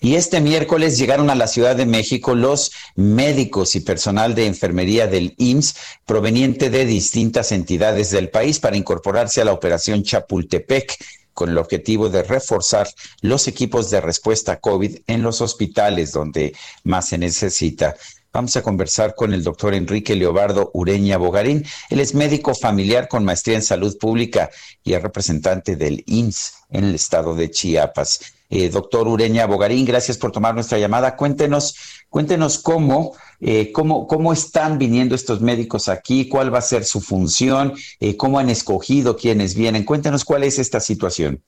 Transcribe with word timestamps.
Y 0.00 0.14
este 0.14 0.40
miércoles 0.40 0.96
llegaron 0.96 1.28
a 1.28 1.34
la 1.34 1.48
Ciudad 1.48 1.74
de 1.74 1.86
México 1.86 2.36
los 2.36 2.70
médicos 2.94 3.74
y 3.74 3.80
personal 3.80 4.36
de 4.36 4.46
enfermería 4.46 5.08
del 5.08 5.34
IMSS 5.38 5.74
proveniente 6.06 6.70
de 6.70 6.86
distintas 6.86 7.50
entidades 7.50 8.12
del 8.12 8.30
país 8.30 8.60
para 8.60 8.76
incorporarse 8.76 9.40
a 9.40 9.44
la 9.44 9.52
operación 9.52 10.04
Chapultepec 10.04 10.96
con 11.34 11.50
el 11.50 11.58
objetivo 11.58 12.08
de 12.10 12.22
reforzar 12.22 12.88
los 13.22 13.48
equipos 13.48 13.90
de 13.90 14.00
respuesta 14.00 14.60
COVID 14.60 14.98
en 15.08 15.22
los 15.22 15.40
hospitales 15.40 16.12
donde 16.12 16.54
más 16.84 17.08
se 17.08 17.18
necesita. 17.18 17.96
Vamos 18.38 18.56
a 18.56 18.62
conversar 18.62 19.16
con 19.16 19.34
el 19.34 19.42
doctor 19.42 19.74
Enrique 19.74 20.14
Leobardo 20.14 20.70
Ureña 20.72 21.18
Bogarín. 21.18 21.64
Él 21.90 21.98
es 21.98 22.14
médico 22.14 22.54
familiar 22.54 23.08
con 23.08 23.24
maestría 23.24 23.56
en 23.56 23.64
salud 23.64 23.98
pública 23.98 24.48
y 24.84 24.92
es 24.92 25.02
representante 25.02 25.74
del 25.74 26.04
IMSS 26.06 26.66
en 26.70 26.84
el 26.84 26.94
estado 26.94 27.34
de 27.34 27.50
Chiapas. 27.50 28.36
Eh, 28.48 28.70
doctor 28.70 29.08
Ureña 29.08 29.44
Bogarín, 29.46 29.84
gracias 29.84 30.18
por 30.18 30.30
tomar 30.30 30.54
nuestra 30.54 30.78
llamada. 30.78 31.16
Cuéntenos, 31.16 32.04
cuéntenos 32.08 32.60
cómo, 32.60 33.16
eh, 33.40 33.72
cómo, 33.72 34.06
cómo 34.06 34.32
están 34.32 34.78
viniendo 34.78 35.16
estos 35.16 35.40
médicos 35.40 35.88
aquí, 35.88 36.28
cuál 36.28 36.54
va 36.54 36.58
a 36.58 36.60
ser 36.60 36.84
su 36.84 37.00
función, 37.00 37.72
eh, 37.98 38.16
cómo 38.16 38.38
han 38.38 38.50
escogido 38.50 39.16
quienes 39.16 39.56
vienen. 39.56 39.84
Cuéntenos 39.84 40.24
cuál 40.24 40.44
es 40.44 40.60
esta 40.60 40.78
situación. 40.78 41.42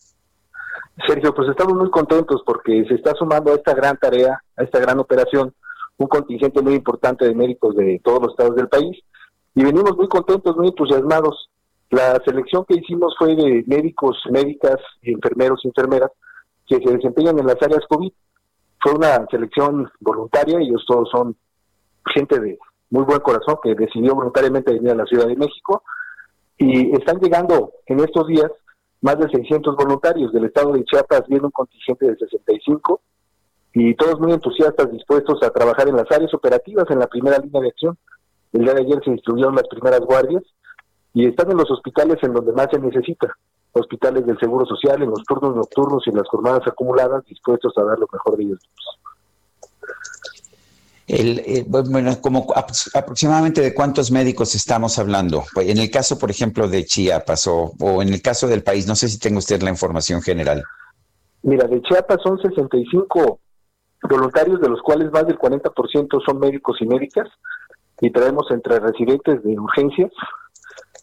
Sergio, 1.06 1.32
pues 1.36 1.48
estamos 1.50 1.75
muy 1.75 1.91
contentos 1.91 2.42
porque 2.44 2.84
se 2.88 2.94
está 2.94 3.14
sumando 3.14 3.52
a 3.52 3.54
esta 3.54 3.75
gran 3.75 3.97
tarea, 3.97 4.42
a 4.56 4.64
esta 4.64 4.80
gran 4.80 4.98
operación, 4.98 5.54
un 6.01 6.06
contingente 6.06 6.62
muy 6.62 6.75
importante 6.75 7.27
de 7.27 7.34
médicos 7.34 7.77
de 7.77 8.01
todos 8.03 8.23
los 8.23 8.31
estados 8.31 8.56
del 8.56 8.69
país 8.69 8.98
y 9.55 9.62
venimos 9.62 9.95
muy 9.97 10.09
contentos, 10.09 10.56
muy 10.56 10.69
entusiasmados. 10.69 11.51
La 11.91 12.19
selección 12.25 12.65
que 12.67 12.77
hicimos 12.77 13.15
fue 13.19 13.37
de 13.37 13.65
médicos, 13.67 14.17
médicas, 14.31 14.78
enfermeros 15.03 15.61
enfermeras 15.65 16.11
que 16.67 16.77
se 16.77 16.91
desempeñan 16.91 17.39
en 17.39 17.47
las 17.47 17.61
áreas 17.61 17.83
COVID. 17.87 18.11
Fue 18.81 18.95
una 18.95 19.27
selección 19.31 19.91
voluntaria, 20.01 20.59
ellos 20.59 20.83
todos 20.89 21.11
son 21.11 21.37
gente 22.15 22.41
de 22.41 22.59
muy 22.89 23.05
buen 23.05 23.21
corazón 23.21 23.59
que 23.62 23.75
decidió 23.75 24.15
voluntariamente 24.15 24.73
venir 24.73 24.93
a 24.93 24.95
la 24.95 25.05
Ciudad 25.05 25.27
de 25.27 25.37
México 25.37 25.83
y 26.56 26.93
están 26.97 27.19
llegando 27.21 27.73
en 27.84 28.01
estos 28.01 28.27
días 28.27 28.51
más 29.03 29.19
de 29.19 29.28
600 29.28 29.77
voluntarios 29.77 30.33
del 30.33 30.47
estado 30.47 30.73
de 30.73 30.84
Chiapas, 30.84 31.28
viene 31.28 31.45
un 31.45 31.51
contingente 31.51 32.06
de 32.06 32.17
65 32.17 33.03
y 33.72 33.94
todos 33.94 34.18
muy 34.20 34.32
entusiastas, 34.32 34.90
dispuestos 34.90 35.42
a 35.42 35.50
trabajar 35.50 35.88
en 35.88 35.96
las 35.96 36.10
áreas 36.10 36.32
operativas, 36.34 36.86
en 36.90 36.98
la 36.98 37.06
primera 37.06 37.38
línea 37.38 37.60
de 37.60 37.68
acción. 37.68 37.96
El 38.52 38.64
día 38.64 38.74
de 38.74 38.82
ayer 38.82 39.00
se 39.04 39.12
distribuyeron 39.12 39.54
las 39.54 39.68
primeras 39.68 40.00
guardias 40.00 40.42
y 41.14 41.26
están 41.26 41.50
en 41.50 41.56
los 41.56 41.70
hospitales 41.70 42.18
en 42.22 42.32
donde 42.32 42.52
más 42.52 42.68
se 42.70 42.78
necesita, 42.78 43.28
hospitales 43.72 44.26
del 44.26 44.38
Seguro 44.38 44.66
Social, 44.66 45.02
en 45.02 45.10
los 45.10 45.22
turnos 45.24 45.54
nocturnos 45.54 46.02
y 46.06 46.10
en 46.10 46.16
las 46.16 46.28
jornadas 46.28 46.66
acumuladas, 46.66 47.24
dispuestos 47.26 47.72
a 47.76 47.84
dar 47.84 47.98
lo 47.98 48.08
mejor 48.12 48.36
de 48.36 48.44
ellos. 48.44 48.58
El, 51.06 51.41
eh, 51.41 51.64
bueno, 51.66 52.20
como 52.20 52.46
aproximadamente 52.94 53.60
de 53.60 53.74
cuántos 53.74 54.12
médicos 54.12 54.54
estamos 54.54 54.97
hablando. 54.98 55.42
Pues, 55.53 55.69
en 55.69 55.78
el 55.78 55.91
caso, 55.91 56.16
por 56.19 56.30
ejemplo, 56.30 56.69
de 56.69 56.84
Chiapas 56.84 57.48
o, 57.48 57.72
o 57.80 58.03
en 58.03 58.10
el 58.10 58.22
caso 58.22 58.47
del 58.47 58.62
país, 58.62 58.86
no 58.86 58.94
sé 58.94 59.09
si 59.09 59.19
tengo 59.19 59.38
usted 59.38 59.60
la 59.62 59.70
información 59.70 60.22
general. 60.22 60.62
Mira, 61.42 61.66
de 61.66 61.82
Chiapas 61.82 62.19
son 62.22 62.41
65 62.41 63.40
voluntarios, 64.09 64.61
de 64.61 64.69
los 64.69 64.81
cuales 64.83 65.11
más 65.12 65.27
del 65.27 65.38
40% 65.38 66.25
son 66.25 66.38
médicos 66.38 66.77
y 66.81 66.87
médicas, 66.87 67.28
y 68.00 68.11
traemos 68.11 68.50
entre 68.50 68.81
residentes 68.81 69.43
de 69.43 69.59
urgencias, 69.59 70.11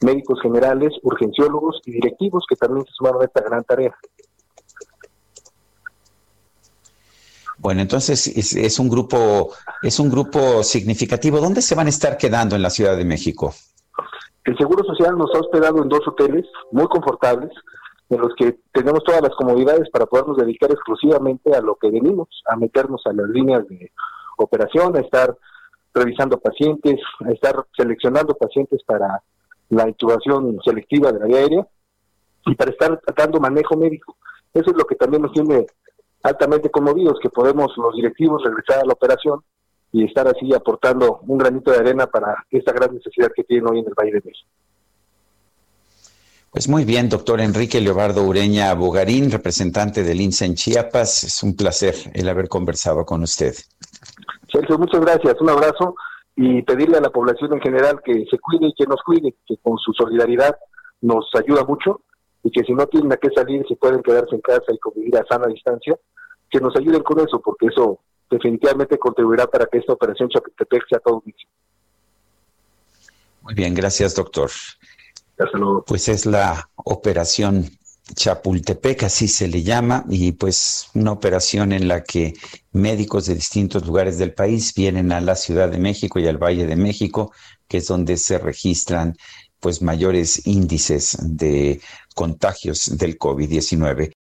médicos 0.02 0.40
generales, 0.42 0.94
urgenciólogos 1.04 1.82
y 1.86 1.92
directivos 1.92 2.46
que 2.50 2.56
también 2.56 2.86
se 2.86 2.92
sumaron 2.94 3.22
a 3.22 3.26
esta 3.26 3.42
gran 3.42 3.64
tarea. 3.64 3.96
Bueno, 7.60 7.82
entonces 7.82 8.28
es, 8.28 8.80
un 8.80 8.88
grupo 8.88 9.52
es 9.82 10.00
un 10.00 10.10
grupo 10.10 10.64
significativo. 10.64 11.40
¿Dónde 11.40 11.62
se 11.62 11.74
van 11.74 11.88
a 11.88 11.90
estar 11.90 12.18
quedando 12.18 12.56
en 12.56 12.62
la 12.62 12.70
Ciudad 12.70 12.96
de 12.96 13.04
México? 13.04 13.54
El 14.44 14.56
Seguro 14.58 14.84
Social 14.86 15.18
nos 15.18 15.34
ha 15.34 15.40
hospedado 15.40 15.82
en 15.82 15.90
dos 15.90 16.08
hoteles 16.08 16.46
muy 16.72 16.88
confortables, 16.88 17.50
en 18.10 18.22
los 18.22 18.34
que 18.36 18.60
tenemos 18.72 19.04
todas 19.04 19.22
las 19.22 19.36
comodidades 19.36 19.90
para 19.90 20.06
podernos 20.06 20.38
dedicar 20.38 20.72
exclusivamente 20.72 21.54
a 21.54 21.62
lo 21.62 21.76
que 21.76 21.90
venimos, 21.90 22.28
a 22.48 22.56
meternos 22.56 23.02
a 23.06 23.14
las 23.14 23.28
líneas 23.30 23.68
de 23.68 23.92
operación, 24.38 24.96
a 24.96 25.02
estar 25.02 25.36
revisando 25.94 26.40
pacientes, 26.40 27.00
a 27.26 27.32
estar 27.32 27.66
seleccionando 27.76 28.36
pacientes 28.36 28.82
para 28.86 29.22
la 29.70 29.88
intubación 29.88 30.60
selectiva 30.64 31.12
de 31.12 31.20
la 31.20 31.26
vía 31.26 31.40
aérea 31.40 31.68
y 32.46 32.56
para 32.56 32.72
estar 32.72 33.02
dando 33.16 33.40
manejo 33.40 33.76
médico. 33.76 34.16
Eso 34.54 34.72
es 34.72 34.78
lo 34.78 34.86
que 34.86 34.96
también 34.96 35.24
nos 35.24 35.34
tiene 35.34 35.66
altamente 36.24 36.70
conmovidos, 36.70 37.20
que 37.22 37.30
podemos 37.30 37.76
los 37.78 37.96
directivos 37.96 38.44
regresar 38.44 38.80
a 38.80 38.86
la 38.86 38.94
operación 38.94 39.42
y 39.92 40.06
estar 40.06 40.28
así 40.28 40.54
aportando 40.54 41.20
un 41.28 41.38
granito 41.38 41.72
de 41.72 41.78
arena 41.78 42.08
para 42.08 42.46
esta 42.50 42.72
gran 42.72 42.94
necesidad 42.94 43.32
que 43.36 43.44
tiene 43.44 43.70
hoy 43.70 43.80
en 43.80 43.88
el 43.88 43.94
Valle 43.94 44.12
de 44.12 44.22
México. 44.24 44.50
Pues 46.58 46.70
muy 46.70 46.86
bien, 46.86 47.08
doctor 47.08 47.40
Enrique 47.40 47.80
Leobardo 47.80 48.24
Ureña 48.24 48.74
Bogarín, 48.74 49.30
representante 49.30 50.02
del 50.02 50.20
INSA 50.20 50.46
en 50.46 50.56
Chiapas. 50.56 51.24
Es 51.24 51.44
un 51.44 51.56
placer 51.56 51.94
el 52.16 52.28
haber 52.28 52.50
conversado 52.50 53.06
con 53.06 53.22
usted. 53.22 53.54
Sergio, 54.52 54.80
muchas 54.80 55.02
gracias. 55.02 55.40
Un 55.40 55.52
abrazo 55.52 55.94
y 56.36 56.64
pedirle 56.64 56.98
a 56.98 57.02
la 57.02 57.12
población 57.12 57.54
en 57.54 57.62
general 57.62 58.02
que 58.04 58.26
se 58.28 58.40
cuide 58.40 58.70
y 58.70 58.74
que 58.74 58.88
nos 58.88 59.04
cuide, 59.04 59.36
que 59.46 59.58
con 59.58 59.78
su 59.78 59.94
solidaridad 59.94 60.58
nos 61.02 61.30
ayuda 61.36 61.64
mucho 61.64 62.02
y 62.42 62.50
que 62.50 62.64
si 62.64 62.74
no 62.74 62.88
tienen 62.88 63.14
a 63.14 63.18
qué 63.18 63.30
salir, 63.36 63.64
si 63.68 63.76
pueden 63.76 64.02
quedarse 64.02 64.34
en 64.34 64.42
casa 64.42 64.74
y 64.74 64.80
convivir 64.80 65.16
a 65.16 65.26
sana 65.30 65.46
distancia, 65.46 65.96
que 66.50 66.60
nos 66.60 66.76
ayuden 66.76 67.04
con 67.04 67.20
eso, 67.20 67.40
porque 67.40 67.68
eso 67.68 68.00
definitivamente 68.32 68.98
contribuirá 68.98 69.46
para 69.46 69.68
que 69.68 69.78
esta 69.78 69.94
operación 69.94 70.28
Chapultepec 70.30 70.88
sea 70.90 70.98
todo 71.06 71.22
un 71.24 71.34
Muy 73.44 73.54
bien, 73.54 73.76
gracias, 73.76 74.16
doctor. 74.16 74.50
Pues 75.86 76.08
es 76.10 76.26
la 76.26 76.70
operación 76.76 77.70
Chapultepec, 78.16 79.04
así 79.04 79.28
se 79.28 79.48
le 79.48 79.64
llama, 79.64 80.06
y 80.10 80.32
pues 80.32 80.90
una 80.94 81.12
operación 81.12 81.74
en 81.74 81.88
la 81.88 82.04
que 82.04 82.34
médicos 82.72 83.26
de 83.26 83.36
distintos 83.36 83.86
lugares 83.86 84.18
del 84.18 84.34
país 84.34 84.74
vienen 84.74 85.12
a 85.12 85.22
la 85.22 85.36
Ciudad 85.36 85.70
de 85.70 85.78
México 85.78 86.20
y 86.20 86.28
al 86.28 86.38
Valle 86.38 86.66
de 86.66 86.76
México, 86.76 87.32
que 87.68 87.78
es 87.78 87.88
donde 87.88 88.18
se 88.18 88.38
registran 88.38 89.18
pues 89.60 89.82
mayores 89.82 90.46
índices 90.48 91.18
de 91.22 91.82
contagios 92.16 92.98
del 92.98 93.18
COVID-19. 93.18 94.14